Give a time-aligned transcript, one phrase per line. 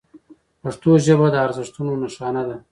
[0.61, 2.57] پښتو ژبه د ارزښتونو نښانه ده.